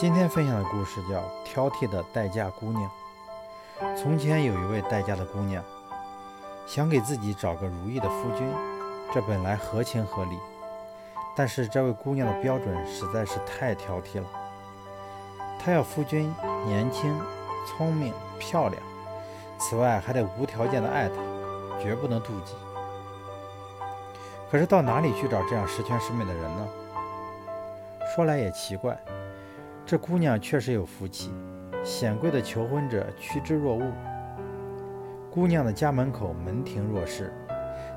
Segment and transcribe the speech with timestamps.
[0.00, 2.90] 今天分享的故事叫《挑剔的待嫁姑娘》。
[3.98, 5.62] 从前有一位待嫁的姑娘，
[6.66, 8.50] 想给自己找个如意的夫君，
[9.12, 10.38] 这本来合情合理。
[11.36, 14.26] 但是这位姑娘的标准实在是太挑剔了，
[15.62, 17.14] 她要夫君年轻、
[17.66, 18.82] 聪明、漂亮，
[19.58, 21.16] 此外还得无条件的爱她，
[21.78, 22.54] 绝不能妒忌。
[24.50, 26.66] 可是到哪里去找这样十全十美的人呢？
[28.16, 28.98] 说来也奇怪。
[29.90, 31.32] 这姑娘确实有福气，
[31.82, 33.92] 显贵的求婚者趋之若鹜。
[35.32, 37.32] 姑娘的家门口门庭若市，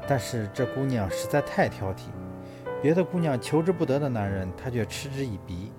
[0.08, 2.08] 但是这姑娘实在太挑剔，
[2.82, 5.72] 别的姑娘求之不得的男人，她却嗤之以鼻。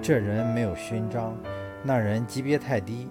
[0.00, 1.36] 这人没有勋章，
[1.82, 3.10] 那人级别太低，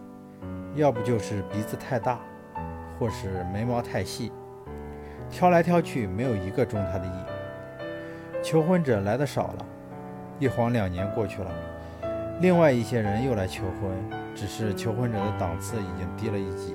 [0.73, 2.17] 要不就是鼻子太大，
[2.97, 4.31] 或是眉毛太细，
[5.29, 8.41] 挑来挑去没有一个中她的意。
[8.41, 9.65] 求婚者来的少了，
[10.39, 11.51] 一晃两年过去了。
[12.41, 13.91] 另外一些人又来求婚，
[14.33, 16.73] 只是求婚者的档次已经低了一级。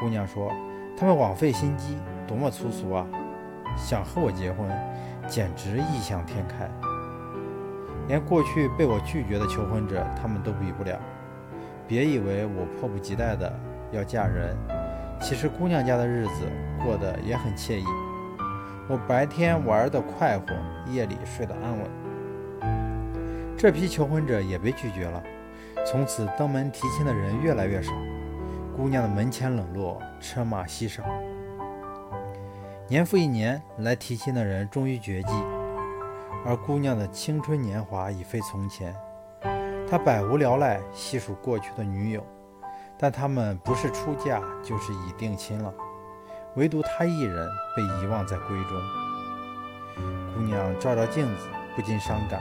[0.00, 0.50] 姑娘说
[0.98, 3.06] ：“他们枉费心机，多么粗俗啊！
[3.76, 4.68] 想和我结婚，
[5.28, 6.68] 简直异想天开。
[8.08, 10.98] 连过去被我拒绝的求婚者，他们都比不了。
[11.86, 13.56] 别以为我迫不及待的
[13.92, 14.56] 要嫁人，
[15.20, 16.48] 其实姑娘家的日子
[16.84, 17.84] 过得也很惬意。
[18.88, 20.46] 我白天玩的快活，
[20.90, 21.88] 夜里睡得安稳。”
[23.58, 25.20] 这批求婚者也被拒绝了，
[25.84, 27.92] 从此登门提亲的人越来越少，
[28.76, 31.02] 姑娘的门前冷落，车马稀少。
[32.86, 35.32] 年复一年，来提亲的人终于绝迹，
[36.46, 38.94] 而姑娘的青春年华已非从前。
[39.90, 42.24] 她百无聊赖细数过去的女友，
[42.96, 45.74] 但她们不是出嫁，就是已定亲了，
[46.54, 48.80] 唯独她一人被遗忘在闺中。
[50.32, 52.40] 姑娘照照镜子，不禁伤感。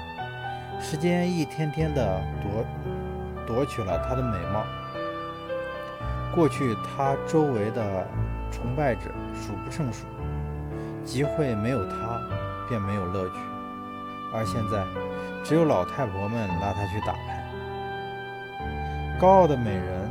[0.79, 2.65] 时间一天天的夺
[3.45, 4.63] 夺取了她的美貌，
[6.33, 8.05] 过去她周围的
[8.51, 10.05] 崇拜者数不胜数，
[11.03, 12.21] 集会没有她
[12.69, 13.35] 便没有乐趣，
[14.33, 14.85] 而现在
[15.43, 17.43] 只有老太婆们拉她去打牌。
[19.19, 20.09] 高傲的美人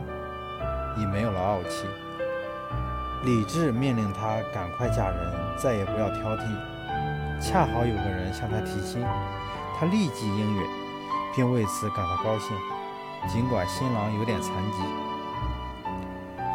[0.99, 1.87] 已没有了傲气，
[3.25, 6.43] 理智命令她赶快嫁人，再也不要挑剔。
[7.41, 9.07] 恰好有个人向她提亲。
[9.79, 10.63] 他立即应允，
[11.35, 12.57] 并为此感到高兴，
[13.29, 14.79] 尽管新郎有点残疾。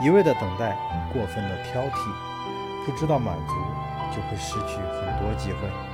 [0.04, 0.76] 一味的等待，
[1.14, 2.12] 过分的挑剔，
[2.86, 3.54] 不知道满足，
[4.16, 5.91] 就会失去很多机会。